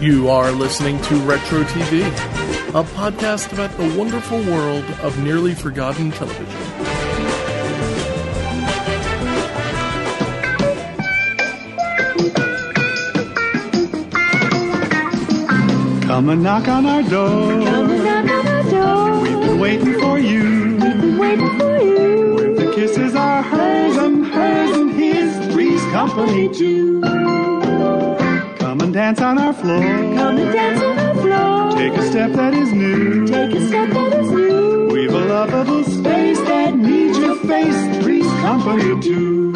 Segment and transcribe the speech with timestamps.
[0.00, 2.00] You are listening to Retro TV,
[2.70, 6.46] a podcast about the wonderful world of nearly forgotten television.
[16.06, 17.62] Come and knock on our door.
[17.62, 19.20] Come and knock on our door.
[19.20, 20.78] We've been waiting for you.
[20.78, 22.34] We've been waiting for you.
[22.36, 25.52] Where the kisses are hers and hers and his.
[25.52, 27.39] Three's company too.
[28.90, 29.78] Come and dance on our floor.
[29.78, 31.78] Come and dance on our floor.
[31.78, 33.24] Take a step that is new.
[33.24, 34.88] Take a step that is new.
[34.88, 38.02] We've a lovable space that needs your face.
[38.02, 39.54] Three's company too.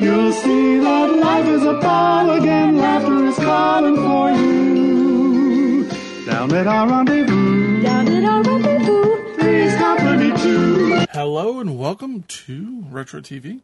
[0.00, 2.78] You'll see that life is a ball again.
[2.78, 5.90] Laughter is calling for you.
[6.24, 7.82] Down at our rendezvous.
[7.82, 9.34] Down at our rendezvous.
[9.34, 11.04] Three's company too.
[11.12, 13.60] Hello and welcome to Retro TV.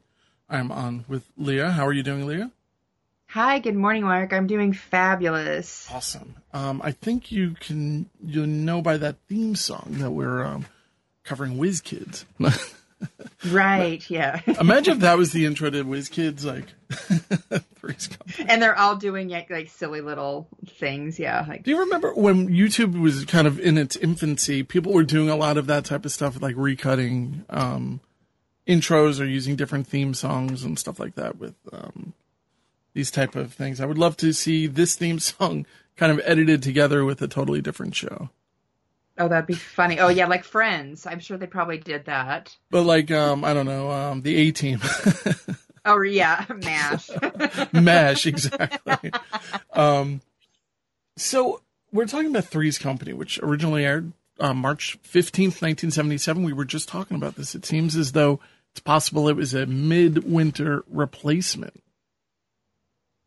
[0.51, 1.71] I'm on with Leah.
[1.71, 2.51] How are you doing, Leah?
[3.33, 4.33] Hi, good morning, Mark.
[4.33, 5.89] I'm doing fabulous.
[5.93, 6.35] Awesome.
[6.53, 10.67] Um, I think you can you know by that theme song that we're um,
[11.25, 12.25] covering Whiz Kids.
[13.51, 14.43] Right, yeah.
[14.61, 16.67] Imagine if that was the intro to Whiz Kids, like
[18.47, 21.47] and they're all doing like, like silly little things, yeah.
[21.49, 24.63] Like Do you remember when YouTube was kind of in its infancy?
[24.63, 28.01] People were doing a lot of that type of stuff, like recutting um,
[28.69, 32.13] intros or using different theme songs and stuff like that with um,
[32.95, 33.81] these type of things.
[33.81, 37.61] I would love to see this theme song kind of edited together with a totally
[37.61, 38.31] different show.
[39.19, 39.99] oh, that'd be funny.
[40.01, 41.07] Oh yeah, like Friends.
[41.07, 42.57] I'm sure they probably did that.
[42.71, 44.81] But like, um, I don't know, um, the A Team,
[45.85, 47.11] Oh yeah, Mash.
[47.73, 49.11] Mash, exactly.
[49.73, 50.21] um,
[51.17, 51.61] so
[51.93, 56.43] we're talking about Three's Company, which originally aired uh, March fifteenth, nineteen seventy-seven.
[56.43, 57.55] We were just talking about this.
[57.55, 58.41] It seems as though
[58.73, 61.83] it's possible it was a midwinter replacement.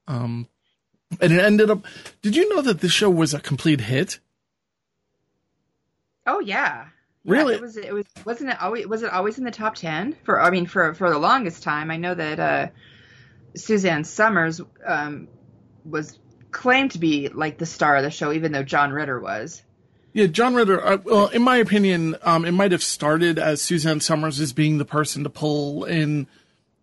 [0.08, 0.48] Um,
[1.22, 1.86] and it ended up.
[2.22, 4.20] Did you know that this show was a complete hit?
[6.26, 6.86] oh yeah.
[7.26, 7.56] Yeah, Really?
[7.56, 7.78] it was.
[7.78, 8.06] It was.
[8.26, 8.86] Wasn't it always?
[8.88, 10.42] Was it always in the top ten for?
[10.42, 11.90] I mean, for for the longest time.
[11.90, 12.68] I know that uh,
[13.56, 15.30] Suzanne Somers um,
[15.86, 16.20] was
[16.52, 19.62] claimed to be like the star of the show, even though John Ritter was.
[20.12, 20.86] Yeah, John Ritter.
[20.86, 24.78] Uh, well, in my opinion, um, it might have started as Suzanne Somers as being
[24.78, 26.28] the person to pull in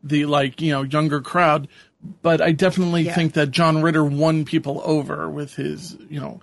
[0.02, 1.68] the like you know younger crowd,
[2.22, 3.14] but I definitely Yeah.
[3.14, 6.40] think that John Ritter won people over with his you know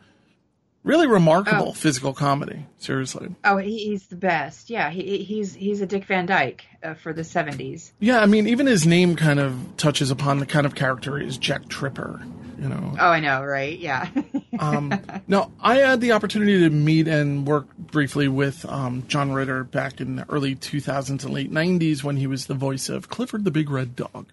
[0.83, 1.73] really remarkable Oh.
[1.73, 2.65] physical comedy.
[2.77, 4.69] Seriously, Oh, he, he's the best.
[4.69, 7.91] Yeah, he, he's he's a Dick Van Dyke uh, for the seventies.
[7.99, 8.19] yeah.
[8.21, 11.37] I mean, even his name kind of touches upon the kind of character he is
[11.37, 12.21] Jack Tripper.
[12.59, 13.77] You know, Oh, I know, right?
[13.77, 14.07] Yeah.
[14.59, 19.63] Um, now, I had the opportunity to meet and work briefly with um, John Ritter
[19.63, 23.43] back in the early 2000s and late 90s when he was the voice of Clifford
[23.45, 24.31] the Big Red Dog.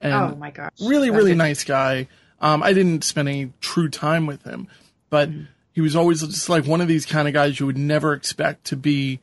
[0.00, 0.70] And oh my gosh.
[0.80, 2.08] really, really nice guy.
[2.40, 4.68] Um, I didn't spend any true time with him,
[5.08, 5.30] but
[5.72, 8.64] he was always just like one of these kind of guys you would never expect
[8.66, 9.20] to be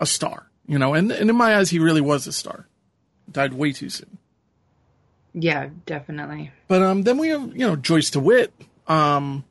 [0.00, 0.94] a star, you know.
[0.94, 2.66] And, and in my eyes, he really was a star.
[3.30, 4.18] Died way too soon.
[5.34, 6.50] Yeah, definitely.
[6.68, 8.52] But um, then we have you know Joyce DeWitt,
[8.86, 9.44] um,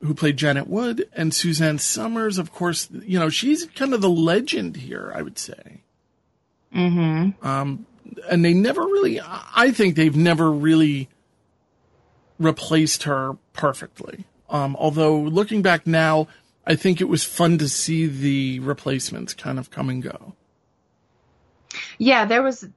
[0.00, 2.38] who played Janet Wood, and Suzanne Somers.
[2.38, 5.12] Of course, you know she's kind of the legend here.
[5.14, 5.82] I would say.
[6.74, 7.46] Mm-hmm.
[7.46, 7.86] Um,
[8.30, 9.20] and they never really.
[9.22, 11.08] I think they've never really
[12.38, 14.24] replaced her perfectly.
[14.48, 16.28] Um, although looking back now,
[16.66, 20.34] I think it was fun to see the replacements kind of come and go.
[21.98, 22.68] Yeah, there was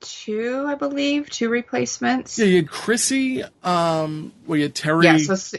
[0.00, 2.38] two, I believe, two replacements.
[2.38, 3.42] Yeah, you had Chrissy.
[3.62, 5.04] Um, well, you had Terry.
[5.04, 5.58] Yeah, so Su-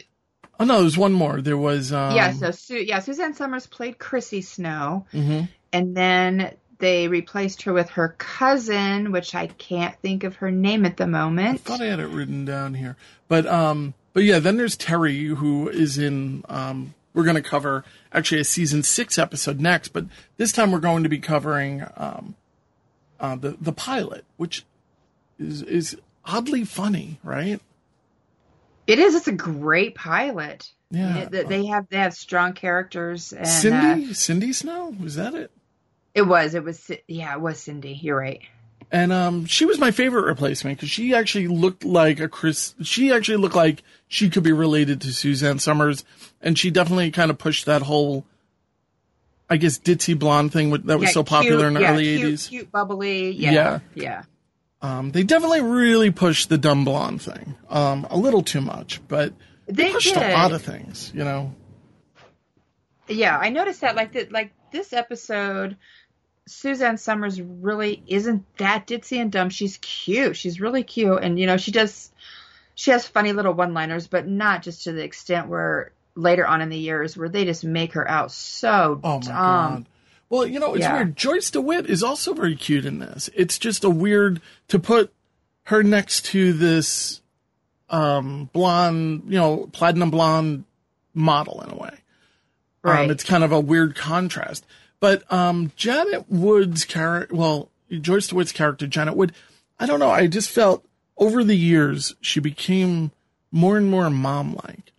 [0.58, 1.40] oh no, there was one more.
[1.40, 1.92] There was.
[1.92, 5.48] Um, yeah, so Su- yeah, Suzanne Somers played Chrissy Snow, mhm.
[5.72, 10.84] and then they replaced her with her cousin, which I can't think of her name
[10.84, 11.54] at the moment.
[11.54, 12.96] I thought I had it written down here,
[13.28, 16.44] but um, but yeah, then there's Terry who is in.
[16.48, 20.06] Um, we're going to cover actually a season six episode next, but
[20.38, 22.34] this time we're going to be covering um,
[23.20, 24.64] uh, the the pilot, which
[25.38, 27.60] is is oddly funny, right?
[28.88, 29.14] It is.
[29.14, 30.72] It's a great pilot.
[30.90, 31.26] Yeah.
[31.30, 33.32] They- they have they have strong characters.
[33.32, 35.50] And, uh, Cindy, Cindy Snow, was that it?
[36.14, 36.54] It was.
[36.54, 36.90] It was.
[37.08, 37.98] Yeah, it was Cindy.
[38.00, 38.40] You're right.
[38.90, 42.74] And um, she was my favorite replacement because she actually looked like a Chris.
[42.82, 46.04] She actually looked like she could be related to Suzanne Somers,
[46.42, 48.26] and she definitely kind of pushed that whole,
[49.48, 51.92] I guess, ditzy blonde thing with- that was Yeah, so popular cute- in the yeah,
[51.94, 52.48] early cute, '80s.
[52.50, 53.30] Cute, bubbly.
[53.30, 53.52] Yeah.
[53.52, 53.78] Yeah.
[53.94, 54.22] Yeah.
[54.82, 59.32] Um, they definitely really pushed the dumb blonde thing, um, a little too much, but
[59.66, 60.22] they, They pushed did.
[60.22, 61.54] a lot of things, you know.
[63.08, 63.96] Yeah, I noticed that.
[63.96, 64.32] Like that.
[64.32, 65.76] Like this episode,
[66.46, 69.48] Suzanne Somers really isn't that ditzy and dumb.
[69.50, 70.36] She's cute.
[70.36, 72.10] She's really cute, and you know she does
[72.74, 76.68] she has funny little one-liners, but not just to the extent where later on in
[76.68, 79.28] the years where they just make her out so Oh my dumb.
[79.34, 79.86] god.
[80.30, 80.94] Well, you know, it's Yeah.
[80.94, 81.16] weird.
[81.16, 83.28] Joyce DeWitt is also very cute in this.
[83.34, 85.12] It's just a weird to put
[85.64, 87.20] her next to this
[87.90, 90.64] um blonde, you know, platinum blonde
[91.14, 91.94] model in a way.
[92.82, 93.04] Right.
[93.04, 94.66] Um, it's kind of a weird contrast.
[95.02, 99.32] But um, Janet Wood's character, well, Joyce DeWitt's character, Janet Wood,
[99.80, 100.12] I don't know.
[100.12, 103.10] I just felt over the years she became
[103.50, 104.92] more and more mom like.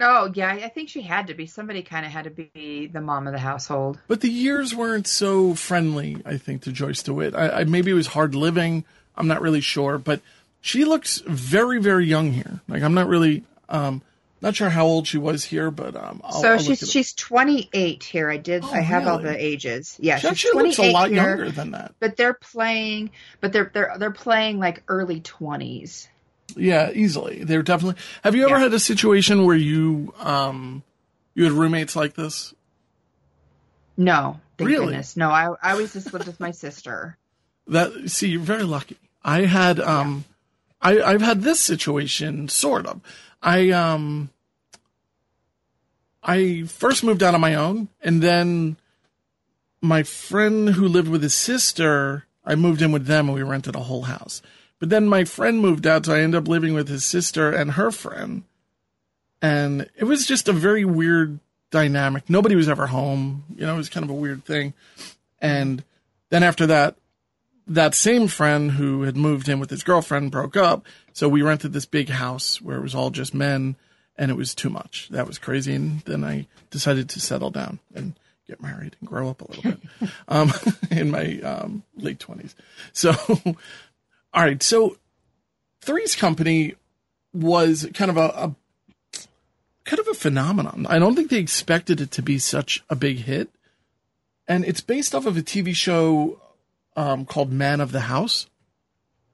[0.00, 1.44] Oh yeah, I think she had to be.
[1.44, 3.98] Somebody kind of had to be the mom of the household.
[4.08, 7.34] But the years weren't so friendly, I think, to Joyce DeWitt.
[7.34, 8.86] I, I, maybe it was hard living.
[9.16, 9.98] I'm not really sure.
[9.98, 10.22] But
[10.62, 12.62] she looks very, very young here.
[12.68, 14.00] Like, I'm not really, um,
[14.42, 18.02] not sure how old she was here, but um, I'll, so I'll she's she's 28
[18.02, 18.28] here.
[18.30, 18.64] I did.
[18.64, 19.96] Oh, I have all the ages.
[20.00, 21.94] Yeah, she she's actually looks a lot here, younger than that.
[22.00, 23.10] But they're playing.
[23.40, 26.08] But they're they're they're playing like early 20s.
[26.56, 27.44] Yeah, easily.
[27.44, 28.02] They're definitely.
[28.24, 28.64] Have you ever Yeah.
[28.64, 30.82] had a situation where you, um,
[31.34, 32.52] you had roommates like this?
[33.96, 34.86] No, thank Really?
[34.86, 35.16] goodness.
[35.16, 37.16] No, I I always just lived with my sister.
[37.68, 38.96] That see, you're very lucky.
[39.24, 40.24] I had um,
[40.82, 43.00] I I've had this situation sort of.
[43.42, 44.30] I um,
[46.22, 48.76] I first moved out on my own, and then
[49.80, 53.74] my friend who lived with his sister, I moved in with them, and we rented
[53.74, 54.42] a whole house.
[54.78, 57.72] But then my friend moved out, so I ended up living with his sister and
[57.72, 58.42] her friend,
[59.40, 61.38] and it was just a very weird
[61.70, 62.28] dynamic.
[62.28, 63.44] Nobody was ever home.
[63.56, 64.74] You know, it was kind of a weird thing.
[65.40, 65.82] And
[66.30, 66.96] then after that,
[67.66, 70.84] that same friend who had moved in with his girlfriend broke up.
[71.12, 73.76] So we rented this big house where it was all just men
[74.16, 75.08] and it was too much.
[75.10, 75.74] That was crazy.
[75.74, 78.14] And then I decided to settle down and
[78.46, 80.52] get married and grow up a little bit um,
[80.90, 82.54] in my um, late 20s.
[82.92, 83.12] So,
[84.34, 84.62] all right.
[84.62, 84.96] So
[85.80, 86.74] Three's Company
[87.32, 88.54] was kind of a, a
[89.84, 90.86] kind of a phenomenon.
[90.88, 93.50] I don't think they expected it to be such a big hit.
[94.48, 96.40] And it's based off of a TV show
[96.96, 98.46] um, called Man of the House.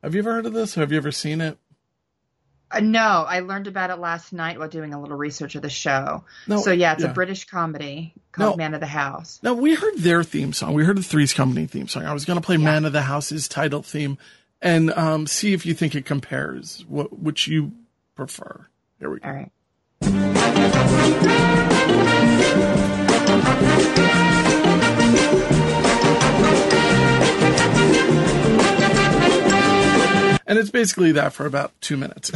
[0.02, 0.74] Have you ever heard of this?
[0.76, 1.58] Have you ever seen it?
[2.70, 5.70] Uh, no, I learned about it last night while doing a little research of the
[5.70, 6.24] show.
[6.46, 7.10] No, so yeah, it's yeah.
[7.10, 8.56] a British comedy called No.
[8.56, 9.40] Man of the House.
[9.42, 10.74] No, we heard their theme song.
[10.74, 12.04] We heard the Three's Company theme song.
[12.04, 14.18] I was going to play Man of the House's title theme
[14.60, 16.84] and um, see if you think it compares.
[16.88, 17.72] What which you
[18.14, 18.66] prefer?
[18.98, 19.28] Here we go.
[19.28, 19.50] All right.
[30.48, 32.32] And it's basically that for about two minutes,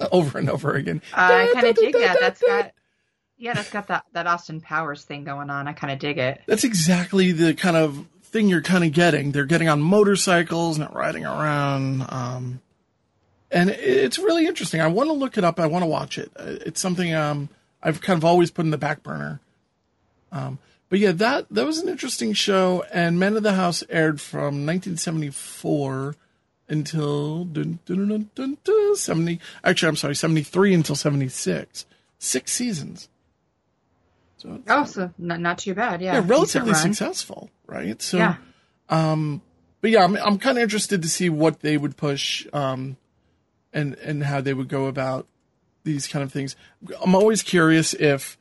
[0.12, 1.00] over and over again.
[1.14, 2.18] I kind of dig that.
[2.20, 2.72] That's got
[3.38, 5.68] yeah, that's got that that Austin Powers thing going on.
[5.68, 6.42] I kind of dig it.
[6.46, 9.32] That's exactly the kind of thing you're kind of getting.
[9.32, 12.04] They're getting on motorcycles, not riding around.
[12.08, 12.60] Um,
[13.50, 14.80] and it's really interesting.
[14.80, 15.60] I want to look it up.
[15.60, 16.32] I want to watch it.
[16.36, 17.48] Uh, It's something um,
[17.82, 19.40] I've kind of always put in the back burner.
[20.32, 22.84] Um, but yeah, that that was an interesting show.
[22.92, 26.16] And Men of the House aired from 1974
[26.72, 29.38] until dun, dun, dun, dun, dun, 70.
[29.62, 31.86] Actually, I'm sorry, 73 until 76.
[32.18, 33.08] Six seasons.
[34.38, 36.00] So Oh, so not not too bad.
[36.00, 38.00] Yeah, yeah, relatively successful, right?
[38.02, 38.36] So, Yeah.
[38.88, 42.96] but yeah, I'm I'm kind of interested to see what they would push, um,
[43.72, 45.26] and and how they would go about
[45.84, 46.56] these kind of things.
[47.04, 48.36] I'm always curious if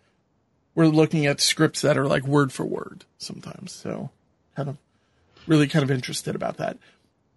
[0.73, 3.71] we're looking at scripts that are like word for word sometimes.
[3.71, 4.09] So,
[4.55, 4.77] kind of
[5.47, 6.77] really kind of interested about that.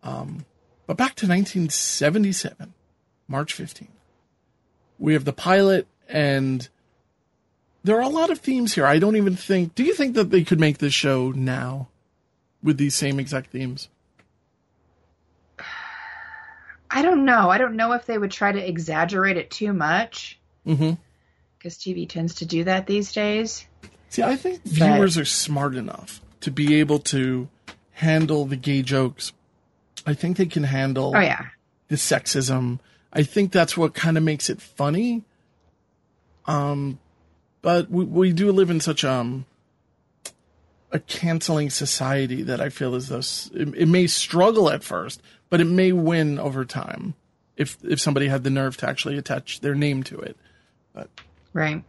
[0.02, 0.44] Um,
[0.86, 2.74] but back to 1977,
[3.28, 3.88] March 15th,
[4.98, 6.68] we have the pilot and
[7.82, 8.86] there are a lot of themes here.
[8.86, 9.74] I don't even think.
[9.74, 11.88] Do you think that they could make this show now
[12.62, 13.88] with these same exact themes?
[16.90, 17.50] I don't know.
[17.50, 20.92] I don't know if they would try to exaggerate it too much Mm-hmm.
[21.58, 23.66] because TV tends to do that these days.
[24.08, 27.48] See, I think viewers are smart enough to be able to
[27.90, 29.32] handle the gay jokes.
[30.06, 31.46] I think they can handle Oh yeah.
[31.88, 32.80] the sexism.
[33.12, 35.22] I think that's what kind of makes it funny.
[36.46, 36.98] Um,
[37.62, 39.46] but we, we do live in such um
[40.92, 43.18] a canceling society that I feel as though
[43.58, 45.20] it, it may struggle at first,
[45.50, 47.14] but it may win over time
[47.56, 50.36] if if somebody had the nerve to actually attach their name to it.
[50.92, 51.08] But
[51.52, 51.82] Right.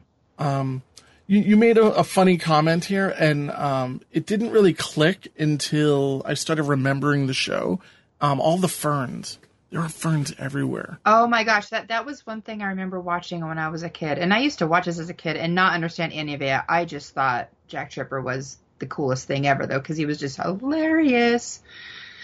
[1.28, 6.22] You, you made a, a funny comment here, and um, it didn't really click until
[6.24, 7.82] I started remembering the show.
[8.22, 9.40] Um, all the ferns.
[9.72, 11.00] There are ferns everywhere.
[11.06, 13.90] Oh my gosh, that that was one thing I remember watching when I was a
[13.90, 16.42] kid, and I used to watch this as a kid and not understand any of
[16.42, 16.62] it.
[16.70, 20.38] I just thought Jack Tripper was the coolest thing ever, though, because he was just
[20.38, 21.62] hilarious.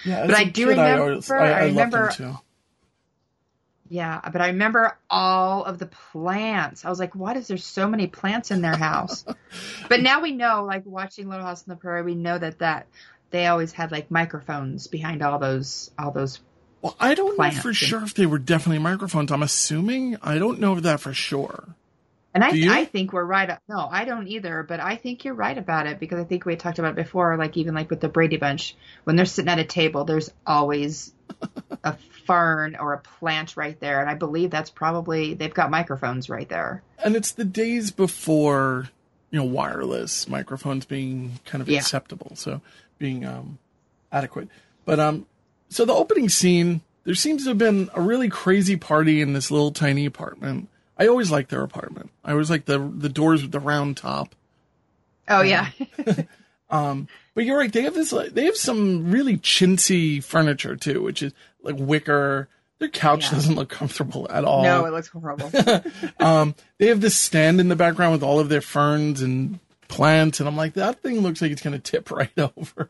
[0.05, 2.11] Yeah, But I do remember- always- I I, I remember-.
[3.89, 6.85] Yeah, but I remember all of the plants.
[6.85, 9.25] I was like, "What is there so many plants in their house?"
[9.89, 12.87] but now we know, like watching Little House on the Prairie, we know that that
[13.31, 16.39] they always had like microphones behind all those all those.
[16.81, 19.31] Well, I don't know for sure if they were definitely microphones.
[19.31, 20.17] I'm assuming.
[20.21, 21.75] I don't know that for sure.
[22.33, 23.57] And I I think we're right.
[23.67, 24.63] No, I don't either.
[24.63, 27.35] But I think you're right about it because I think we talked about it before.
[27.37, 31.13] Like even like with the Brady Bunch, when they're sitting at a table, there's always
[31.83, 36.29] a fern or a plant right there, and I believe that's probably they've got microphones
[36.29, 36.83] right there.
[37.03, 38.89] And it's the days before,
[39.29, 41.79] you know, wireless microphones being kind of Yeah.
[41.79, 42.61] acceptable, so
[43.01, 43.57] being um,
[44.11, 44.47] adequate.
[44.85, 45.25] But um,
[45.69, 49.49] so the opening scene, there seems to have been a really crazy party in this
[49.51, 50.69] little tiny apartment.
[50.97, 52.11] I always liked their apartment.
[52.23, 54.35] I always like the the doors with the round top.
[55.27, 55.69] Oh yeah,
[56.69, 57.71] um, But you're right.
[57.73, 58.11] They have this.
[58.31, 62.47] They have some really chintzy furniture too, which is like wicker.
[62.79, 63.31] Their couch Yeah.
[63.31, 64.63] doesn't look comfortable at all.
[64.63, 65.51] no, it looks horrible.
[66.79, 69.59] They have this stand in the background with all of their ferns and
[69.91, 72.89] plants, and I'm like, that thing looks like it's going to tip right over.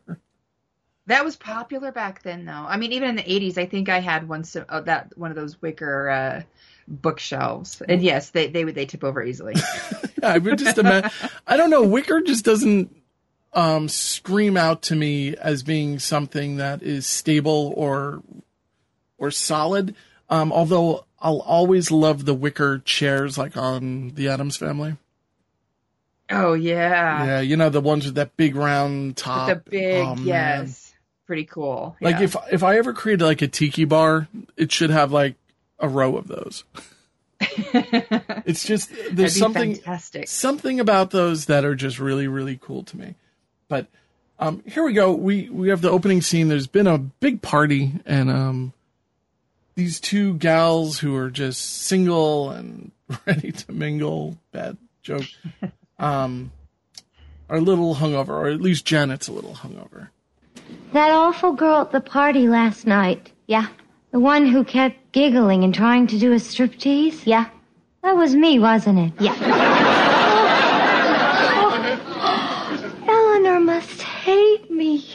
[1.06, 2.52] that was popular back then, though.
[2.52, 5.30] I mean, even in the '80s, I think I had one so, uh, that one
[5.30, 6.42] of those wicker uh,
[6.88, 9.54] bookshelves, and yes, they they would they tip over easily.
[10.22, 11.10] I would just imagine.
[11.46, 11.82] I don't know.
[11.82, 12.96] Wicker just doesn't
[13.52, 18.22] um, scream out to me as being something that is stable or
[19.18, 19.94] or solid.
[20.30, 24.96] Um, although I'll always love the wicker chairs, like on the Addams Family.
[26.32, 29.48] Oh yeah, Yeah, you know the ones with that big round top.
[29.48, 30.24] the big Oh, man.
[30.26, 30.94] yes,
[31.26, 31.96] pretty cool.
[32.00, 32.22] Like yeah.
[32.24, 35.34] if if I ever created like a tiki bar, it should have like
[35.78, 36.64] a row of those.
[37.40, 40.28] it's just there's something fantastic.
[40.28, 43.14] something about those that are just really really cool to me.
[43.68, 43.86] But
[44.38, 45.12] um, here we go.
[45.12, 46.48] We we have the opening scene.
[46.48, 48.72] There's been a big party, and um,
[49.74, 52.90] these two gals who are just single and
[53.26, 54.36] ready to mingle.
[54.52, 55.24] Bad joke.
[56.02, 56.50] Um,
[57.48, 60.08] are a little hungover, or at least Janet's a little hungover.
[60.92, 63.30] That awful girl at the party last night.
[63.46, 63.68] Yeah.
[64.10, 67.24] The one who kept giggling and trying to do a striptease?
[67.24, 67.48] Yeah.
[68.02, 69.12] That was me, wasn't it?
[69.20, 69.36] Yeah.
[73.06, 75.06] Eleanor must hate me.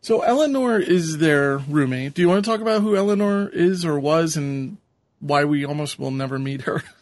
[0.00, 2.14] So Eleanor is their roommate.
[2.14, 4.76] Do you want to talk about who Eleanor is or was and
[5.18, 6.82] why we almost will never meet her?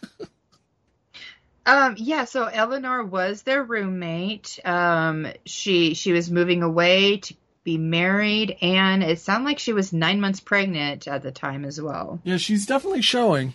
[1.69, 4.59] Um, yeah, so Eleanor was their roommate.
[4.65, 7.35] Um, she she was moving away to
[7.65, 11.81] be married, and it sounded like she was nine months pregnant at the time as
[11.81, 12.21] well.
[12.25, 13.55] yeah, she's definitely showing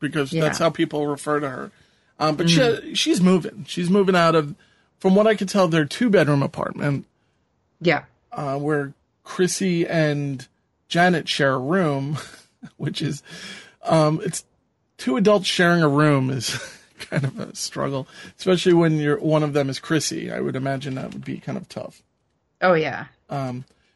[0.00, 0.50] because that's Yeah.
[0.50, 0.58] Mm.
[0.58, 1.70] how people refer to her.
[2.18, 3.64] Um, but she she's moving.
[3.68, 4.54] She's moving out of,
[4.98, 7.06] from what I could tell, their two bedroom apartment
[7.80, 8.94] Yeah, uh, where
[9.24, 10.46] Chrissy and
[10.88, 12.18] Janet share a room,
[12.76, 13.22] which is,
[13.84, 14.44] um, it's
[14.98, 16.56] two adults sharing a room is
[17.10, 18.06] kind of a struggle,
[18.38, 20.30] especially when you're one of them is Chrissy.
[20.32, 22.02] I would imagine that would be kind of tough.
[22.60, 23.06] oh yeah,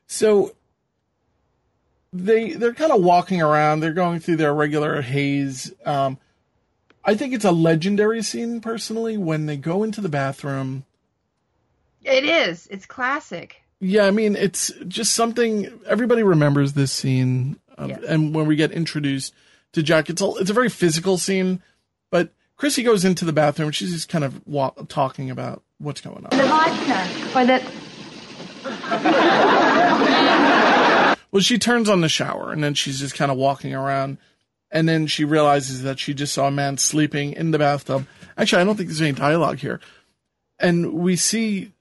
[0.06, 0.54] So
[2.12, 3.80] they they're kind of walking around.
[3.80, 5.72] They're going through their regular haze.
[5.84, 6.18] Um,
[7.04, 10.84] I think it's a legendary scene personally when they go into the bathroom.
[12.02, 12.66] it is.
[12.70, 13.62] It's classic.
[13.80, 18.72] Yeah, I mean it's just something everybody remembers this scene, of, and when we get
[18.72, 19.32] introduced
[19.72, 21.62] to Jack, it's a it's a very physical scene.
[22.58, 23.68] Chrissy goes into the bathroom.
[23.68, 24.42] and She's just kind of
[24.88, 26.36] talking about what's going on.
[26.36, 27.08] The vodka.
[27.38, 27.62] Or the.
[31.30, 34.18] Well, she turns on the shower and then she's just kind of walking around.
[34.70, 38.06] And then she realizes that she just saw a man sleeping in the bathtub.
[38.36, 39.80] Actually, I don't think there's any dialogue here.
[40.58, 41.72] And we see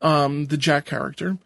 [0.00, 1.38] um, the Jack character.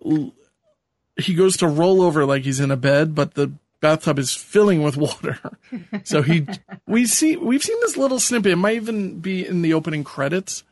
[0.00, 4.82] He goes to roll over like he's in a bed, but the bathtub is filling
[4.82, 5.38] with water.
[6.04, 6.46] so he,
[6.86, 8.52] we see, we've seen this little snippet.
[8.52, 10.64] It might even be in the opening credits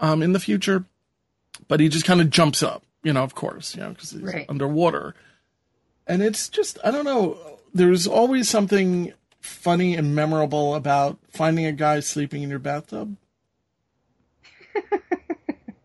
[0.00, 0.84] um, in the future,
[1.68, 4.20] but he just kind of jumps up, you know, of course, you know, because he's
[4.22, 4.46] Right.
[4.48, 5.14] underwater.
[6.06, 7.36] And it's just, I don't know,
[7.74, 13.16] there's always something funny and memorable about finding a guy sleeping in your bathtub.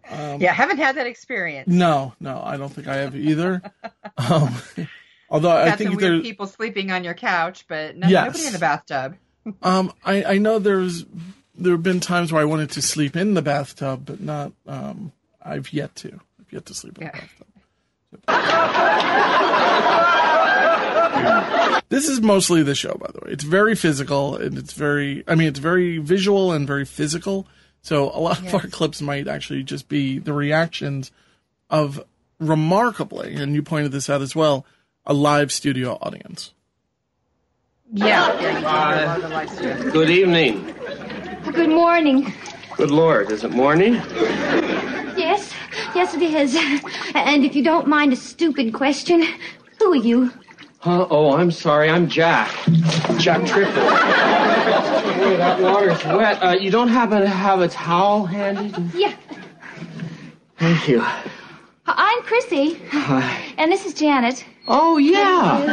[0.10, 1.68] yeah, I haven't had that experience.
[1.68, 3.62] No, no, I don't think I have either.
[4.18, 4.54] um,
[5.34, 8.28] although I think some there, people sleeping on your couch, but no, Yes.
[8.28, 9.18] nobody in the bathtub.
[9.62, 11.04] um, I, I know there's
[11.56, 14.54] there have been times where I wanted to sleep in the bathtub, but not.
[14.66, 15.12] Um,
[15.42, 16.20] I've yet to.
[16.40, 17.20] I've yet to sleep in Yeah.
[18.12, 18.70] the bathtub.
[21.90, 23.32] This is mostly the show, by the way.
[23.34, 27.46] It's very physical and it's very, I mean, it's very visual and very physical.
[27.84, 31.12] So a lot of our clips might actually just be the reactions
[31.70, 32.04] of
[32.40, 34.66] remarkably, and you pointed this out as well,
[35.06, 36.54] a live studio audience.
[37.92, 39.06] Yeah, yeah, Uh, did.
[39.06, 39.90] Love the live stream.
[39.92, 40.76] Good evening.
[41.52, 42.34] Good morning.
[42.78, 43.96] Good Lord, is it morning?
[45.16, 45.54] Yes,
[45.94, 46.56] yes, it is.
[47.16, 49.24] And if you don't mind a stupid question,
[49.80, 50.32] who are you?
[50.80, 51.08] Huh?
[51.10, 51.90] Oh, I'm sorry.
[51.90, 52.50] I'm Jack.
[53.18, 53.74] Jack Tripper.
[53.74, 56.44] Boy, that water's wet.
[56.44, 58.74] Uh, you don't happen to have a towel handy?
[58.98, 59.14] Yeah,
[60.58, 61.06] Thank you.
[61.86, 63.22] I'm Chrissy, Uh,
[63.58, 64.44] and this is Janet.
[64.68, 65.66] Oh, yeah.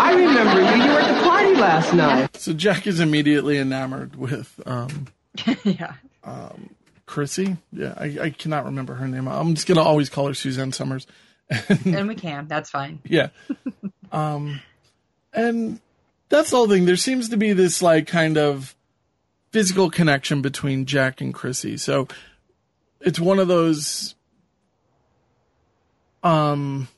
[0.00, 0.82] I remember you.
[0.84, 2.36] You were at the party last night.
[2.36, 5.08] So Jack is immediately enamored with um,
[5.64, 5.94] yeah.
[7.08, 7.56] Chrissy.
[7.72, 9.26] Yeah, I, I cannot remember her name.
[9.26, 11.06] I'm just gonna always call her Suzanne Somers.
[11.86, 12.46] And we can.
[12.46, 13.00] That's fine.
[13.04, 13.30] Yeah.
[14.12, 14.60] um,
[15.32, 15.80] and
[16.28, 16.84] that's the whole thing.
[16.84, 18.76] There seems to be this like kind of
[19.50, 21.78] physical connection between Jack and Chrissy.
[21.78, 22.06] So
[23.00, 24.14] it's one of those
[26.22, 26.88] um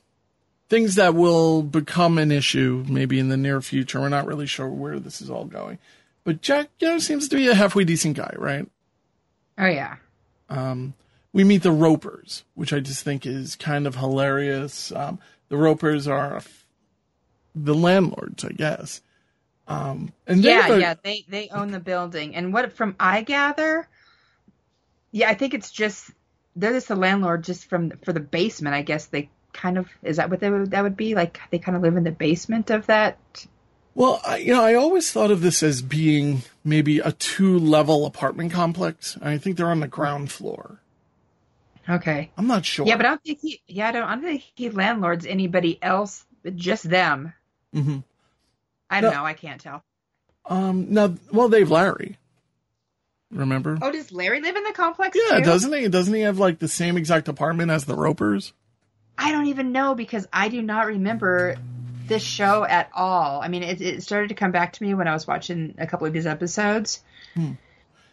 [0.70, 4.00] things that will become an issue maybe in the near future.
[4.00, 5.78] We're not really sure where this is all going.
[6.24, 8.66] But Jack, you know, seems to be a halfway decent guy, right?
[9.58, 9.96] Oh yeah.
[10.48, 10.94] Um,
[11.32, 14.90] we meet the Ropers, which I just think is kind of hilarious.
[14.92, 16.64] Um, the Ropers are f-
[17.54, 19.00] the landlords, I guess.
[19.68, 20.94] Um, and Yeah, the- yeah.
[21.02, 23.88] They they own the building, and what from I gather,
[25.12, 26.10] yeah, I think it's just
[26.56, 28.74] they're just the landlord just from for the basement.
[28.74, 31.40] I guess they kind of is that what they would, that would be like?
[31.50, 33.18] They kind of live in the basement of that.
[33.94, 38.52] Well, I, you know, I always thought of this as being maybe a two-level apartment
[38.52, 39.18] complex.
[39.20, 40.80] I think they're on the ground floor.
[41.88, 42.30] Okay.
[42.38, 42.86] I'm not sure.
[42.86, 43.60] Yeah, but I don't think he.
[43.66, 44.02] Yeah, I don't.
[44.04, 47.32] I don't think he landlords anybody else, but just them.
[47.74, 47.98] Mm-hmm.
[48.88, 49.18] I don't No.
[49.18, 49.24] know.
[49.26, 49.82] I can't tell.
[50.46, 52.16] um, now, well, they have Larry.
[53.32, 53.78] Remember?
[53.80, 55.16] Oh, does Larry live in the complex?
[55.30, 55.44] yeah, too?
[55.44, 55.88] doesn't he?
[55.88, 58.52] Doesn't he have like the same exact apartment as the Ropers?
[59.16, 61.56] I don't even know because I do not remember
[62.06, 63.40] this show at all.
[63.40, 65.86] I mean, it, it started to come back to me when I was watching a
[65.86, 67.02] couple of these episodes.
[67.34, 67.52] Hmm.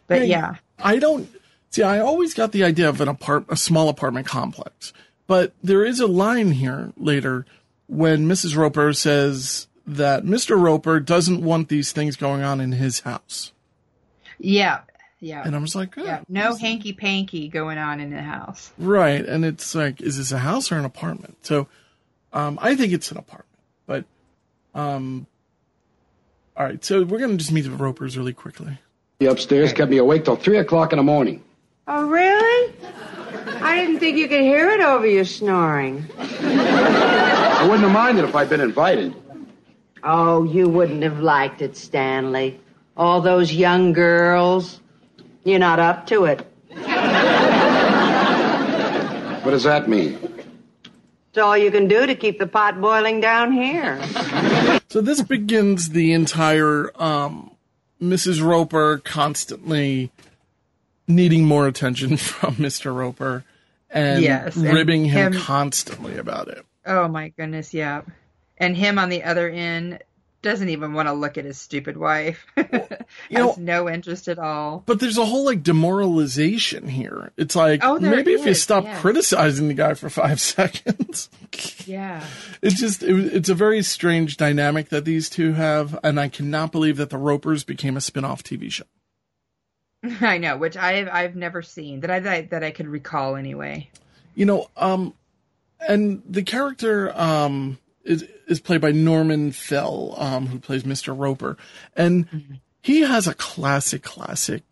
[0.08, 1.30] But yeah, I don't
[1.70, 1.84] see.
[1.84, 4.94] I always got the idea of an apart, a small apartment complex,
[5.26, 7.46] but there is a line here later
[7.88, 8.56] when Mrs.
[8.56, 10.62] Roper says that Mr.
[10.62, 13.52] Roper doesn't want these things going on in his house,
[14.40, 14.82] yeah,
[15.20, 16.22] yeah, and I was like, oh, yeah.
[16.30, 18.72] No hanky panky going on in the house.
[18.78, 19.26] right.
[19.26, 21.38] And it's like, is this a house or an apartment?
[21.46, 21.68] So,
[22.34, 24.06] um, I think it's an apartment, but,
[24.76, 25.26] um,
[26.56, 26.84] all right.
[26.84, 28.78] So we're gonna just meet the Ropers really quickly.
[29.20, 31.44] The upstairs kept me awake till three o'clock in the morning.
[31.88, 32.74] Oh, really?
[33.62, 36.06] I didn't think you could hear it over your snoring.
[36.20, 39.16] I wouldn't have minded if I'd been invited.
[40.04, 42.60] Oh, you wouldn't have liked it, Stanley.
[42.96, 44.80] All those young girls.
[45.48, 46.46] You're not up to it.
[49.44, 50.20] What does that mean?
[51.30, 53.98] It's all you can do to keep the pot boiling down here.
[54.90, 57.52] So this begins the entire um,
[58.02, 58.44] Mrs.
[58.44, 60.12] Roper constantly
[61.08, 62.94] needing more attention from Mr.
[62.94, 63.46] Roper
[63.90, 66.66] and Yes, and ribbing him, him- constantly about it.
[66.86, 68.02] Oh my goodness, yeah.
[68.58, 70.00] And him on the other end
[70.42, 72.46] doesn't even want to look at his stupid wife.
[73.30, 74.84] You know- Has no interest at all.
[74.86, 77.32] But there's a whole like demoralization here.
[77.38, 79.00] It's like Oh, maybe if you stop yes.
[79.02, 81.30] criticizing the guy for five seconds.
[81.86, 82.24] Yeah.
[82.62, 86.72] it's just it, it's a very strange dynamic that these two have, and I cannot
[86.74, 88.84] believe that the Ropers became a spin-off TV show.
[90.22, 93.90] I know, which I've I've never seen that I that, that I could recall anyway.
[94.36, 95.14] You know, um,
[95.88, 101.18] and the character um is is played by Norman Fell, um, who plays Mr.
[101.18, 101.58] Roper,
[101.96, 104.64] and he has a classic, classic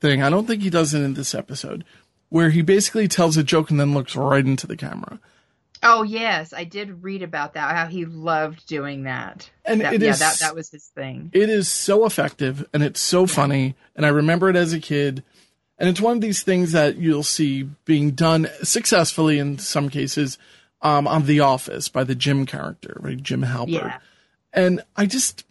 [0.00, 0.22] thing.
[0.22, 1.84] I don't think he does it in this episode,
[2.28, 5.18] where he basically tells a joke and then looks right into the camera.
[5.84, 7.74] Oh yes, I did read about that.
[7.74, 9.50] How he loved doing that.
[9.64, 11.30] And That- it yeah, is- that that was his thing.
[11.32, 15.24] It is so effective and it's so funny, and I remember it as a kid.
[15.78, 20.38] And it's one of these things that you'll see being done successfully in some cases
[20.82, 23.22] um, on The Office by the Jim character, right?
[23.22, 23.68] Jim Halpert.
[23.68, 23.98] Yeah.
[24.52, 25.46] And I just,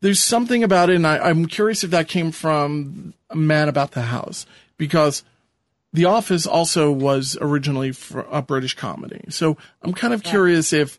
[0.00, 3.90] there's something about it, and I, I'm curious if that came from a man about
[3.90, 4.46] the house,
[4.76, 5.24] because
[5.92, 9.24] The Office also was originally for a British comedy.
[9.28, 10.98] So I'm kind of curious if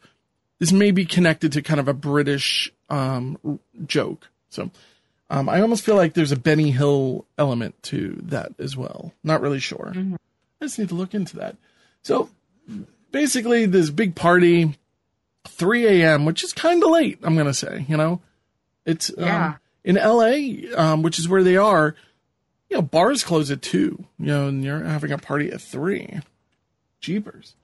[0.60, 4.28] this may be connected to kind of a British um, r- joke.
[4.49, 4.69] So
[5.30, 9.13] um, I almost feel like there's a Benny Hill element to that as well.
[9.23, 9.93] Not really sure.
[9.95, 10.17] I
[10.65, 11.56] just need to look into that.
[12.02, 12.30] So
[13.12, 14.78] basically, this big party,
[15.48, 18.22] 3 a.m., which is kind of late, I'm going to say, you know?
[18.86, 21.95] It's um, in LA, um, which is where they are.
[22.69, 23.78] You know, bars close at 2,
[24.19, 26.22] you know, and you're having a party at 3.
[27.02, 27.56] Jeepers.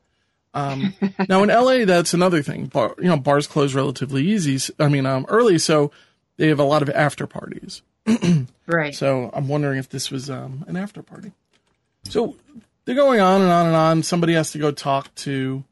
[0.54, 0.94] Um,
[1.30, 2.66] now in LA, that's another thing.
[2.68, 4.74] Bar, you know, bars close relatively easy.
[4.80, 5.92] I mean, um, early, so
[6.38, 7.82] they have a lot of after parties.
[8.68, 8.96] Right.
[8.96, 11.34] So I'm wondering if this was um, an after party.
[12.10, 12.36] So
[12.86, 14.04] they're going on and on and on.
[14.04, 15.64] Somebody has to go talk to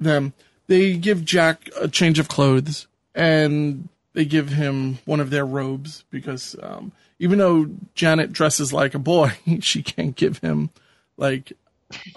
[0.00, 0.32] them.
[0.66, 6.04] They give Jack a change of clothes and they give him one of their robes
[6.10, 10.70] because um, even though Janet dresses like a boy, she can't give him
[11.16, 11.52] like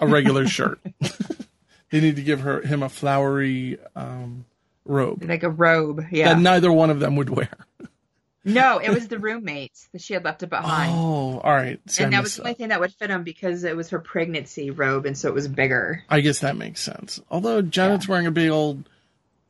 [0.00, 0.80] a regular shirt.
[1.90, 4.44] they need to give her him a flowery um,
[4.84, 6.06] robe like a robe.
[6.10, 6.34] Yeah.
[6.34, 7.50] that neither one of them would wear.
[8.44, 10.92] No, it was the roommates that she had left it behind.
[10.92, 11.80] Oh, all right.
[11.86, 13.90] See, I and that was the only thing that would fit him because it was
[13.90, 16.02] her pregnancy robe, and so it was bigger.
[16.08, 17.20] I guess that makes sense.
[17.30, 18.88] Although Janet's wearing a big old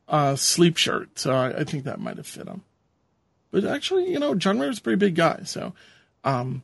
[0.07, 2.61] uh, sleep shirt, so I, I think that might have fit him.
[3.51, 5.73] But actually, you know, John Mayer's a pretty big guy, so
[6.23, 6.63] um,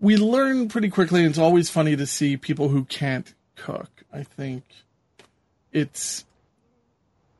[0.00, 1.20] we learn pretty quickly.
[1.20, 3.90] And it's always funny to see people who can't cook.
[4.12, 4.64] I think
[5.72, 6.24] it's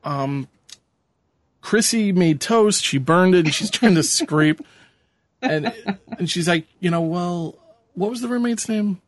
[0.04, 0.48] um,
[1.60, 2.84] Chrissy made toast.
[2.84, 4.60] She burned it, and she's trying to scrape.
[5.42, 5.72] And
[6.18, 7.56] and she's like, you know, well,
[7.94, 9.00] what was the roommate's name?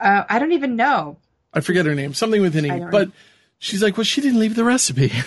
[0.00, 1.16] Uh, I don't even know.
[1.54, 2.86] I forget her name, something with an E.
[2.90, 3.10] But
[3.58, 5.12] she's like, well, she didn't leave the recipe.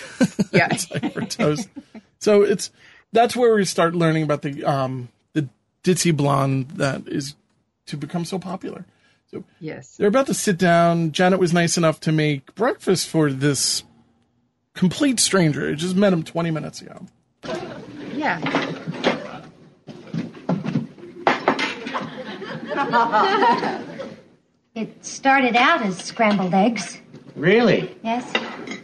[0.52, 0.68] Yeah.
[0.70, 1.68] it's like for toast.
[2.18, 2.70] So it's
[3.12, 5.50] that's where we start learning about the um the
[5.84, 7.34] ditzy blonde that is
[7.86, 8.86] to become so popular.
[9.30, 9.96] So yes.
[9.96, 11.12] they're about to sit down.
[11.12, 13.82] Janet was nice enough to make breakfast for this
[14.76, 15.68] complete stranger.
[15.68, 17.06] I just met him 20 minutes ago.
[18.14, 18.40] Yeah.
[24.76, 27.00] It started out as scrambled eggs.
[27.34, 27.96] Really?
[28.04, 28.30] Yes.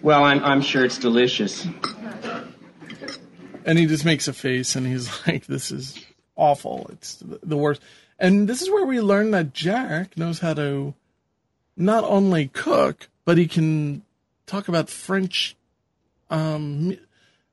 [0.01, 1.67] Well, I'm, I'm sure it's delicious.
[3.67, 6.03] And he just makes a face and he's like, this is
[6.35, 6.87] awful.
[6.95, 7.83] It's the the worst.
[8.19, 10.95] And this is where we learn that Jack knows how to
[11.77, 14.03] not only cook, but he can
[14.47, 15.57] talk about French,
[16.33, 16.97] um,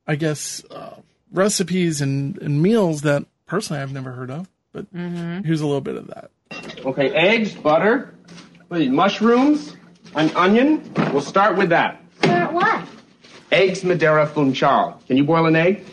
[0.08, 0.96] I guess, uh,
[1.32, 4.50] recipes and, and meals that personally I've never heard of.
[4.72, 6.32] But here's a little bit of that.
[6.86, 8.16] Okay, eggs, butter,
[8.70, 9.76] what mushrooms,
[10.16, 10.92] an onion.
[11.12, 12.02] We'll start with that.
[12.22, 12.88] Start what?
[13.52, 15.02] Eggs Madeira Funchal.
[15.08, 15.86] Can you boil an egg?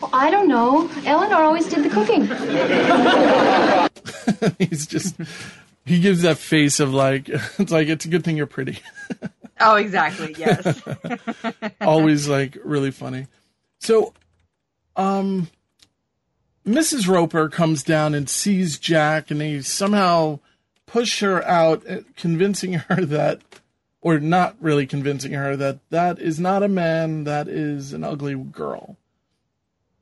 [0.00, 0.88] Well, I don't know.
[1.04, 2.26] Eleanor always did the cooking.
[4.68, 5.16] He's just,
[5.84, 8.78] he gives that face of like, it's like, it's a good thing you're pretty.
[9.60, 10.34] Oh, exactly.
[10.38, 10.82] Yes.
[11.80, 13.26] always like really funny.
[13.78, 14.14] So,
[14.96, 15.48] um,
[16.66, 17.08] Mrs.
[17.08, 20.40] Roper comes down and sees Jack, and they somehow
[20.86, 23.40] push her out, uh, convincing her that,
[24.00, 28.34] or not really convincing her that that is not a man, that is an ugly
[28.34, 28.96] girl.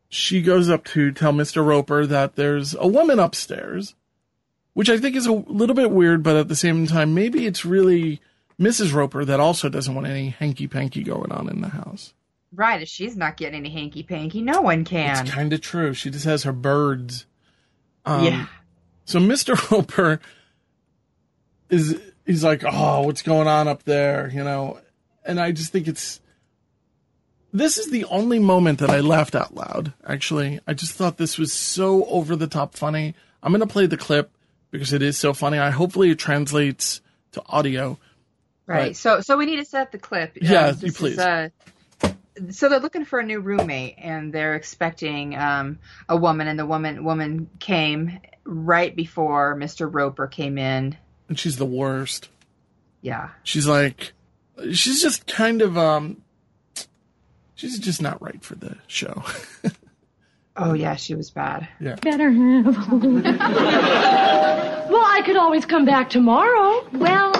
[0.08, 1.64] She goes up to tell Mr.
[1.64, 3.94] Roper that there's a woman upstairs,
[4.72, 7.64] which I think is a little bit weird, but at the same time, maybe it's
[7.64, 8.20] really
[8.60, 8.92] Mrs.
[8.92, 12.12] Roper that also doesn't want any hanky panky going on in the house.
[12.52, 12.82] right.
[12.82, 15.24] If she's not getting any hanky panky, no one can.
[15.24, 15.94] It's kind of true.
[15.94, 17.26] She just has her birds.
[18.04, 18.46] Um, yeah.
[19.04, 19.70] So Mr.
[19.70, 20.20] Roper
[21.70, 24.30] is he's like, oh, what's going on up there?
[24.30, 24.80] You know,
[25.24, 26.20] and I just think it's
[27.52, 29.92] this is the only moment that I laughed out loud.
[30.06, 33.14] Actually, I just thought this was so over the top funny.
[33.42, 34.30] I'm gonna play the clip
[34.70, 35.58] because it is so funny.
[35.58, 37.00] I hopefully it translates
[37.32, 37.98] to audio.
[38.68, 38.78] Right.
[38.78, 38.96] Right.
[38.96, 40.36] So so we need to set the clip.
[40.40, 41.14] Yeah, this you please.
[41.14, 41.48] Is, uh,
[42.50, 45.78] so they're looking for a new roommate, and they're expecting um,
[46.08, 49.92] a woman, and the woman woman came right before Mr.
[49.92, 50.96] Roper came in.
[51.28, 52.28] And she's the worst.
[53.00, 53.30] Yeah.
[53.42, 54.12] She's like,
[54.72, 56.22] she's just kind of um,
[57.54, 59.24] she's just not right for the show.
[60.60, 61.68] Oh yeah, she was bad.
[61.78, 61.94] Yeah.
[61.94, 62.66] Better have.
[62.92, 63.06] well,
[65.06, 66.84] I could always come back tomorrow.
[66.94, 67.32] Well,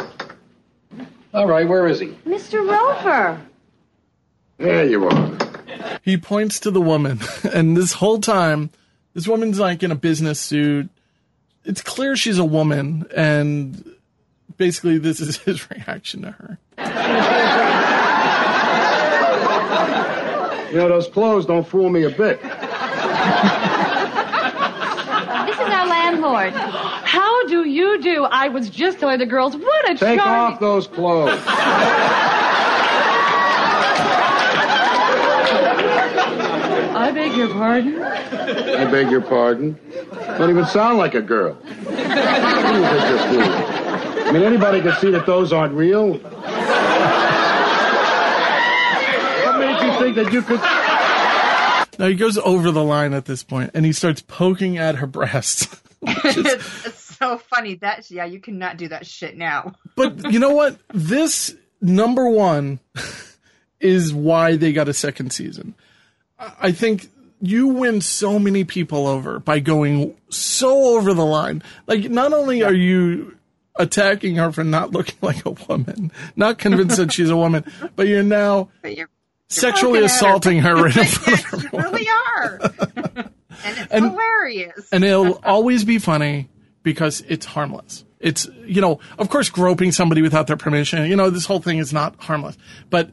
[1.35, 2.09] All right, where is he?
[2.27, 2.67] Mr.
[2.69, 3.41] Roper.
[4.59, 5.39] There you are.
[6.03, 7.21] he points to the woman,
[7.53, 8.71] and this whole time,
[9.15, 10.89] this woman's like in a business suit.
[11.65, 13.85] It's clear she's a woman, and
[14.57, 16.59] basically, this is his reaction to her.
[20.71, 22.43] You know, those clothes don't fool me a bit.
[22.43, 22.53] This
[25.57, 26.53] is our landlord.
[27.11, 28.25] How do you do?
[28.25, 30.53] I was just telling the girls what a Take charming.
[30.55, 31.41] off those clothes.
[37.01, 38.03] I beg your pardon.
[38.03, 39.79] I beg your pardon.
[40.37, 41.55] Don't even sound like a girl.
[41.55, 43.53] Who do you think you're fooling?
[44.29, 46.15] I mean, anybody can see that those aren't real.
[46.15, 46.23] What
[49.59, 50.61] made you think that you could?
[51.99, 55.07] Now he goes over the line at this point, and he starts poking at her
[56.03, 59.75] it's, it's so funny that yeah, you cannot do that shit now.
[59.97, 60.79] but you know what?
[60.93, 62.81] This number one
[63.81, 65.75] is why they got a second season.
[66.39, 67.09] I think
[67.41, 71.63] you win so many people over by going so over the line.
[71.87, 73.37] Like, not only are you
[73.77, 77.65] attacking her for not looking like a woman, not convinced that she's a woman,
[77.97, 79.09] but you're now But you're
[79.49, 80.17] sexually poking at her.
[80.17, 83.31] assaulting her right in front of yes, you really are.
[83.65, 84.89] And it's And- hilarious.
[84.93, 86.49] and it'll always be funny
[86.83, 88.05] because it's harmless.
[88.21, 91.79] It's, you know, of course, groping somebody without their permission, you know, this whole thing
[91.79, 92.57] is not harmless.
[92.91, 93.11] But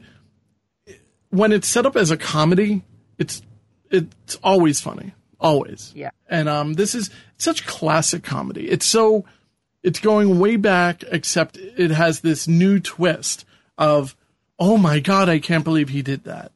[1.30, 2.82] when it's set up as a comedy,
[3.18, 3.42] it's,
[3.90, 5.12] it's always funny.
[5.38, 5.92] Always.
[5.94, 6.10] Yeah.
[6.28, 8.68] And, um, this is such classic comedy.
[8.68, 9.24] It's so,
[9.82, 13.44] it's going way back, except it has this new twist
[13.78, 14.16] of,
[14.58, 16.52] oh my God, I can't believe he did that.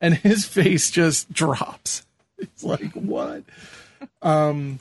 [0.00, 2.04] And his face just drops.
[2.54, 3.44] It's like, what?
[4.20, 4.80] Um,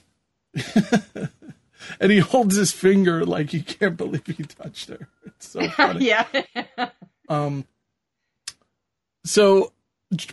[1.99, 5.07] and he holds his finger like he can't believe he touched her.
[5.25, 6.07] It's so funny.
[6.07, 6.25] yeah.
[7.29, 7.65] Um,
[9.23, 9.71] so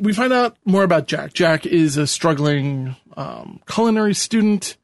[0.01, 1.33] we find out more about Jack.
[1.35, 4.77] Jack is a struggling um, culinary student,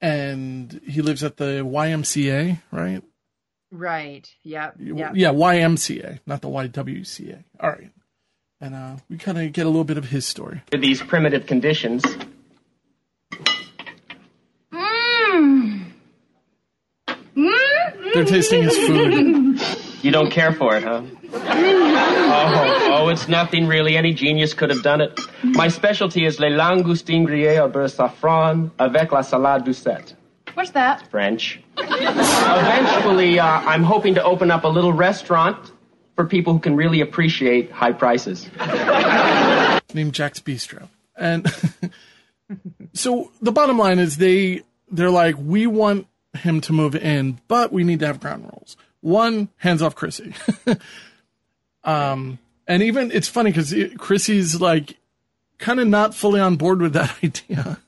[0.00, 3.02] and he lives at the YMCA, right?
[3.70, 4.28] right.
[4.42, 4.76] Yep.
[4.80, 5.12] Yep.
[5.14, 7.44] Yeah, YMCA, not the YWCA.
[7.60, 7.90] All right.
[8.62, 10.62] And uh, we kind of get a little bit of his story.
[10.70, 12.04] These primitive conditions,
[14.72, 15.82] Mmm.
[17.36, 18.14] Mmm.
[18.14, 19.60] They're tasting his food.
[20.04, 21.02] you don't care for it, huh?
[21.34, 23.96] Oh, oh, it's nothing really.
[23.96, 25.18] Any genius could have done it.
[25.42, 30.14] My specialty is les langoustines grillées au beurre safran avec la salade doucette.
[30.54, 31.10] What's that?
[31.10, 31.58] French.
[31.78, 35.71] Eventually, uh, I'm hoping to open up a little restaurant
[36.14, 38.48] for people who can really appreciate high prices.
[39.94, 40.88] named Jack's Bistro.
[41.16, 41.46] And
[42.92, 47.72] so the bottom line is they they're like, we want him to move in, but
[47.72, 48.76] we need to have ground rules.
[49.00, 50.34] One, hands off Chrissy.
[51.84, 54.96] um, and even it's funny because Chrissy's like
[55.58, 57.78] kind of not fully on board with that idea,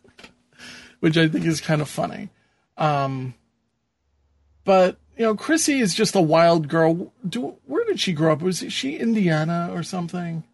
[1.00, 2.30] which I think is kind of funny.
[2.76, 3.34] Um,
[4.64, 7.12] but you know, Chrissy is just a wild girl.
[7.28, 8.42] Do where did she grow up?
[8.42, 10.44] Was she Indiana or something?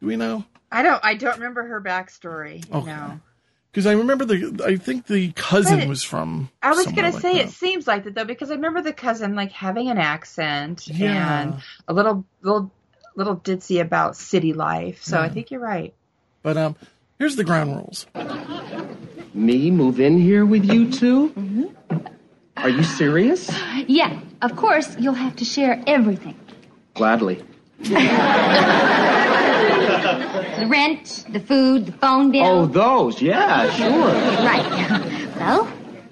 [0.00, 0.44] Do we know?
[0.72, 1.00] I don't.
[1.04, 2.68] I don't remember her backstory.
[2.72, 2.86] Okay.
[2.86, 3.20] No.
[3.70, 6.48] Because I remember the, I think the cousin But- was from.
[6.62, 7.46] I was gonna like say that.
[7.46, 11.40] it seems like that though because I remember the cousin like having an accent Yeah.
[11.42, 11.54] and
[11.88, 12.70] a little little
[13.16, 15.02] little ditzy about city life.
[15.02, 15.92] So I think you're right.
[16.42, 16.76] But um,
[17.18, 18.06] here's the ground rules.
[19.34, 21.72] Me move in here with you 2
[22.64, 23.50] Are you serious?
[23.86, 26.34] Yeah, of course, you'll have to share everything.
[26.94, 27.44] Gladly.
[30.58, 32.44] The rent, the food, the phone bill.
[32.44, 34.06] Oh, those, yeah, sure.
[34.46, 35.36] Right.
[35.36, 35.64] well,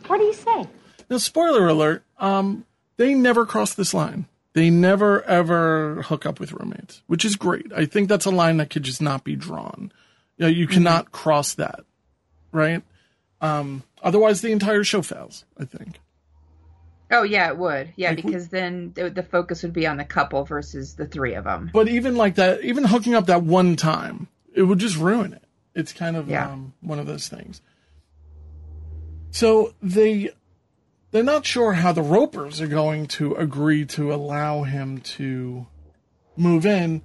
[0.07, 0.67] what do you say?
[1.09, 2.03] Now, spoiler alert.
[2.19, 4.27] Um, they never cross this line.
[4.53, 7.73] They never ever hook up with roommates, which is great.
[7.75, 9.93] I think that's a line that could just not be drawn.
[10.37, 11.81] You, know, you cannot cross that,
[12.51, 12.83] right?
[13.41, 15.45] Um, otherwise, the entire show fails.
[15.59, 15.99] I think.
[17.13, 17.93] Oh yeah, it would.
[17.97, 21.35] Yeah, Like, because then the, the focus would be on the couple versus the three
[21.35, 21.71] of them.
[21.73, 25.45] But even like that, even hooking up that one time, it would just ruin it.
[25.75, 26.49] It's kind of Yeah.
[26.51, 27.61] um, one of those things.
[29.31, 30.31] So they
[31.11, 35.67] they're not sure how the Ropers are going to agree to allow him to
[36.37, 37.03] move in.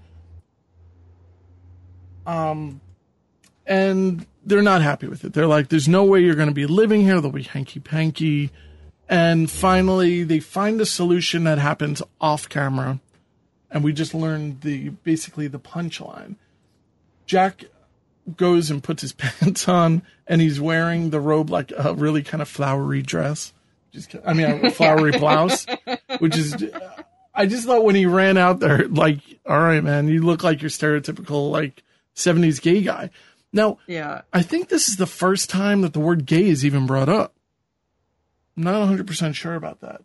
[2.25, 2.79] Um,
[3.65, 5.33] and they're not happy with it.
[5.33, 7.19] They're like, "There's no way you're going to be living here.
[7.21, 8.51] They'll be hanky panky."
[9.09, 12.99] And finally, they find a solution that happens off camera
[13.69, 16.35] and we just learned the basically the punchline.
[17.25, 17.65] Jack
[18.35, 22.41] goes and puts his pants on, and he's wearing the robe like a really kind
[22.41, 23.53] of flowery dress.
[23.91, 25.65] Just, I mean, a flowery blouse,
[26.19, 26.55] which is.
[27.33, 30.61] I just thought when he ran out there, like, all right, man, you look like
[30.61, 31.83] your stereotypical like
[32.15, 33.09] '70s gay guy.
[33.53, 34.21] Now, Yeah.
[34.33, 37.33] I think this is the first time that the word gay is even brought up.
[38.57, 40.01] I'm not 100 percent sure about that.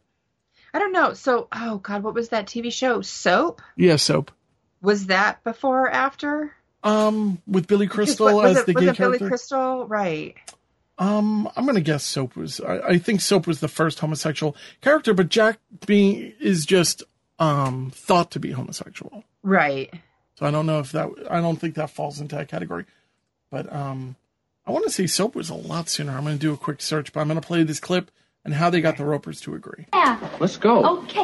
[0.75, 1.15] I don't know.
[1.15, 3.03] So, oh god, what was that TV show?
[3.03, 3.61] Soap?
[3.77, 4.31] Yeah, soap.
[4.81, 6.55] Was that before or after?
[6.83, 9.19] Um, with Billy Crystal was as it, the was gay it Billy.
[9.19, 9.87] Crystal?
[9.87, 10.35] Right.
[10.99, 12.61] Um, I'm gonna guess Soap was.
[12.61, 17.03] I, I think Soap was the first homosexual character, but Jack being is just
[17.39, 19.25] um thought to be homosexual.
[19.43, 19.93] Right.
[20.35, 21.09] So I don't know if that.
[21.31, 22.85] I don't think that falls into that category.
[23.51, 24.17] But um,
[24.67, 26.13] I want to say Soap was a lot sooner.
[26.13, 28.11] I'm gonna do a quick search, but I'm gonna play this clip
[28.45, 29.87] and how they got the Ropers to agree.
[29.93, 30.19] Yeah.
[30.41, 30.99] Let's go.
[31.03, 31.23] Okay.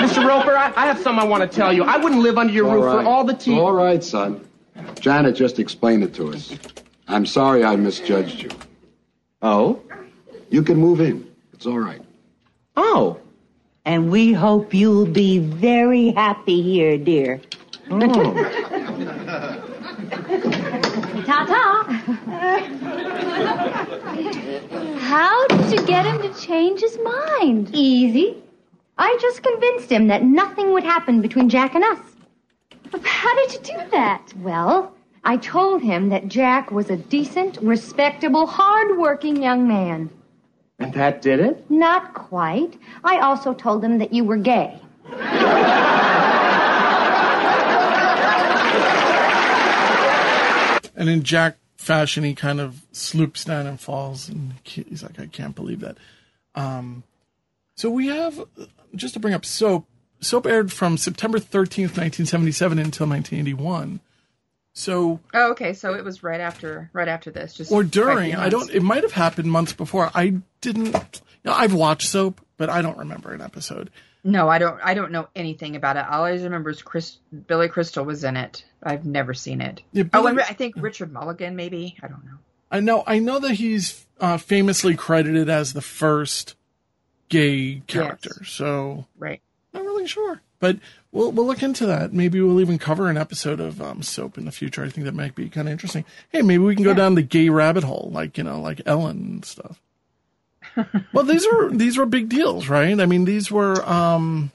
[0.00, 0.26] Mr.
[0.26, 1.84] Roper, I, I have something I want to tell you.
[1.84, 3.58] I wouldn't live under your roof for all the tea.
[3.58, 4.46] All right, son.
[5.00, 6.56] Janet just explained it to us.
[7.08, 8.50] I'm sorry I misjudged you.
[9.42, 9.82] Oh?
[10.48, 11.30] You can move in.
[11.52, 12.02] It's all right.
[12.76, 13.20] Oh.
[13.84, 17.40] And we hope you'll be very happy here, dear.
[17.88, 17.96] Ta
[24.98, 27.70] How did you get him to change his mind?
[27.74, 28.42] Easy.
[28.98, 31.98] I just convinced him that nothing would happen between Jack and us.
[33.02, 34.32] How did you do that?
[34.38, 40.10] Well, I told him that Jack was a decent, respectable, hard-working young man.
[40.78, 41.70] And that did it?
[41.70, 42.78] Not quite.
[43.04, 44.80] I also told him that you were gay.
[50.96, 55.26] And in Jack fashion, he kind of sloops down and falls, and he's like, "I
[55.26, 55.96] can't believe that."
[56.54, 57.02] Um,
[57.74, 58.38] so we have
[58.94, 59.86] just to bring up soap.
[60.20, 64.00] Soap aired from September thirteenth, nineteen seventy-seven, until nineteen eighty-one.
[64.74, 65.72] So Oh, okay.
[65.72, 68.36] So it was right after, right after this, just or during.
[68.36, 68.70] I don't.
[68.70, 70.10] It might have happened months before.
[70.14, 71.22] I didn't.
[71.42, 73.90] You know, I've watched soap, but I don't remember an episode.
[74.22, 74.78] No, I don't.
[74.82, 76.04] I don't know anything about it.
[76.08, 78.64] All I remember is Chris, Billy Crystal was in it.
[78.82, 79.82] I've never seen it.
[79.92, 81.96] Yeah, oh, Billy- and I think Richard Mulligan, maybe.
[82.02, 82.38] I don't know.
[82.70, 83.02] I know.
[83.06, 86.54] I know that he's uh, famously credited as the first
[87.28, 88.44] gay character.
[88.44, 89.40] So Right.
[89.72, 90.78] not really sure, but
[91.12, 92.12] we'll we'll look into that.
[92.12, 94.84] Maybe we'll even cover an episode of um, soap in the future.
[94.84, 96.04] I think that might be kind of interesting.
[96.30, 99.16] Hey, maybe we can go down the gay rabbit hole, like you know, like Ellen
[99.16, 99.80] and stuff.
[101.12, 102.98] Well, these were these were big deals, right?
[103.00, 104.50] I mean, these were um,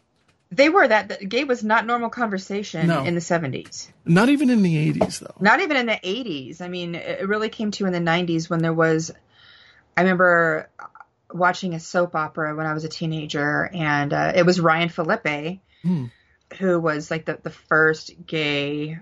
[0.51, 3.03] They were that, that gay was not normal conversation No.
[3.03, 3.91] in the seventies.
[4.05, 5.35] not even in the eighties though.
[5.39, 6.61] Not even in the eighties.
[6.61, 9.11] I mean, it really came to in the nineties when there was.
[9.97, 10.69] I remember
[11.33, 15.59] watching a soap opera when I was a teenager, and uh, it was Ryan Phillippe,
[15.83, 16.05] Hmm.
[16.59, 18.99] who was like the the first gay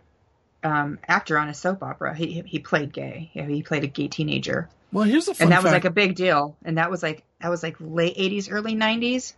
[0.63, 2.15] um, actor on a soap opera.
[2.15, 3.29] He he played gay.
[3.33, 4.69] Yeah, he played a gay teenager.
[4.93, 6.55] Well, here's a fun and that was like a big deal.
[6.63, 9.33] And that was like that was like late eighties, early nineties.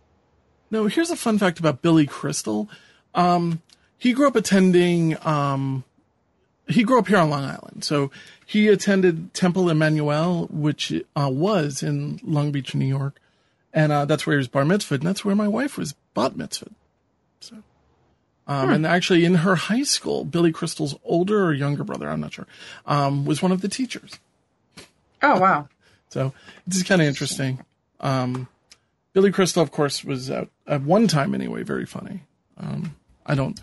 [0.70, 2.68] No, here's a fun fact about Billy Crystal.
[3.14, 3.62] Um,
[3.96, 5.16] he grew up attending.
[5.26, 5.84] Um,
[6.68, 8.10] he grew up here on Long Island, so
[8.44, 13.20] he attended Temple Emmanuel, which uh, was in Long Beach, New York,
[13.72, 16.34] and uh, that's where he was bar mitzvahed, and that's where my wife was bat
[16.34, 16.74] mitzvahed.
[17.40, 17.56] So,
[18.48, 22.32] um, and actually, in her high school, Billy Crystal's older or younger brother, I'm not
[22.32, 22.48] sure,
[22.84, 24.18] um, was one of the teachers.
[25.22, 25.68] Oh wow.
[26.08, 26.32] So
[26.68, 27.64] it's kind of interesting.
[28.00, 28.46] Um,
[29.12, 32.20] Billy Crystal, of course, was at, at one time anyway very funny.
[32.56, 32.94] Um,
[33.26, 33.60] I don't.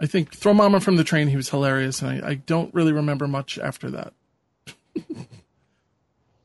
[0.00, 1.28] I think Throw Mama from the Train.
[1.28, 4.14] He was hilarious, and I, I don't really remember much after that.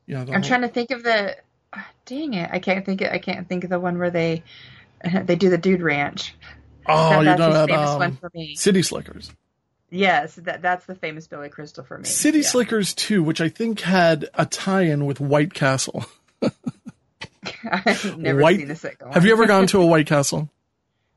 [0.06, 1.36] yeah, I'm whole- trying to think of the.
[2.04, 2.50] Dang it!
[2.52, 3.00] I can't think.
[3.00, 4.42] Of, I can't think of the one where they
[5.24, 6.34] they do the Dude Ranch.
[6.86, 8.54] Oh, that- talking the famous um, one for me.
[8.54, 9.32] City Slickers.
[9.90, 12.04] Yes, that that's the famous Billy Crystal for me.
[12.04, 12.44] City Yeah.
[12.48, 16.04] Slickers 2, which I think had a tie-in with White Castle.
[17.64, 19.14] I've never White, seen second one.
[19.14, 20.50] Have you ever gone to a White Castle?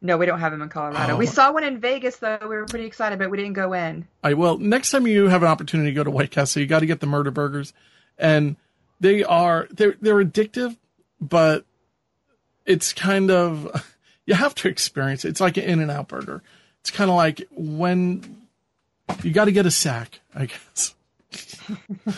[0.01, 1.15] No, we don't have them in Colorado.
[1.15, 1.17] Oh.
[1.17, 2.37] We saw one in Vegas though.
[2.41, 4.07] We were pretty excited, but we didn't go in.
[4.23, 4.57] I will.
[4.57, 7.01] Next time you have an opportunity to go to White Castle, you got to get
[7.01, 7.73] the murder burgers,
[8.17, 8.55] and
[9.01, 10.77] they are they're they're addictive,
[11.19, 11.65] but
[12.65, 13.85] it's kind of
[14.25, 15.31] you have to experience it.
[15.31, 16.41] It's like an In and Out burger.
[16.79, 18.37] It's kind of like when
[19.23, 20.95] you got to get a sack, I guess.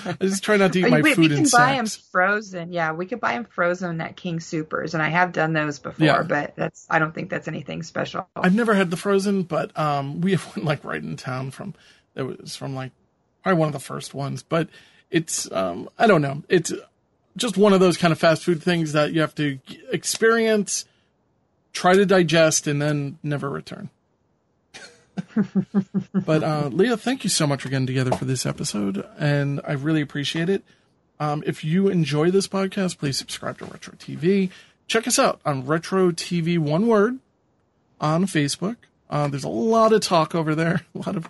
[0.06, 2.72] I just try not to eat my we, food we in can buy them frozen.
[2.72, 6.06] Yeah, we could buy them frozen at King Supers, and I have done those before.
[6.06, 6.24] Yeah.
[6.24, 8.28] But that's I don't think that's anything special.
[8.36, 11.74] I've never had the frozen, but um, we have one like right in town from
[12.14, 12.92] that was from like
[13.44, 14.44] probably one of the first ones.
[14.44, 14.70] But
[15.10, 16.44] it's um, I don't know.
[16.48, 16.72] It's
[17.36, 19.60] just one of those kind of fast food things that you have to
[19.92, 20.86] experience,
[21.74, 23.90] try to digest, and then never return.
[26.14, 29.74] but uh, Leah, thank you so much for getting together for this episode, and I
[29.74, 30.64] really appreciate it.
[31.20, 34.50] Um, if you enjoy this podcast, please subscribe to Retro TV.
[34.88, 37.20] Check us out on Retro TV, one word,
[38.00, 38.78] on Facebook.
[39.10, 41.28] Uh, there's a lot of talk over there, a lot of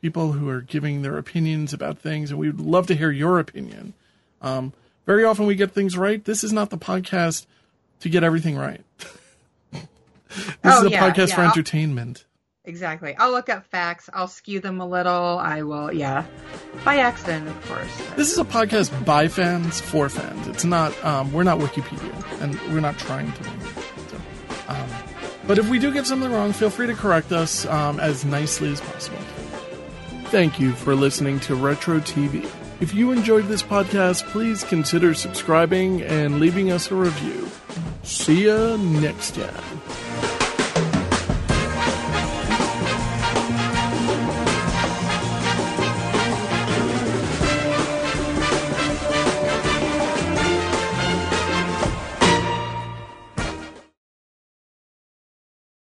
[0.00, 3.38] people who are giving their opinions about things, and we would love to hear your
[3.38, 3.92] opinion.
[4.40, 4.72] Um,
[5.06, 6.24] very often we get things right.
[6.24, 7.46] This is not the podcast
[8.00, 8.82] to get everything right.
[9.72, 9.82] this
[10.64, 11.34] Oh, is a yeah, podcast yeah.
[11.34, 12.24] for entertainment.
[12.68, 13.16] Exactly.
[13.16, 14.10] I'll look up facts.
[14.12, 15.38] I'll skew them a little.
[15.38, 15.90] I will.
[15.90, 16.26] Yeah,
[16.84, 17.96] by accident, of course.
[18.14, 20.46] This is a podcast by fans for fans.
[20.46, 20.92] It's not.
[21.02, 23.48] Um, we're not Wikipedia, and we're not trying to be.
[24.08, 24.16] So,
[24.68, 24.86] um,
[25.46, 28.70] but if we do get something wrong, feel free to correct us um, as nicely
[28.70, 29.18] as possible.
[30.26, 32.44] Thank you for listening to Retro TV.
[32.82, 37.48] If you enjoyed this podcast, please consider subscribing and leaving us a review.
[38.02, 40.37] See ya next time.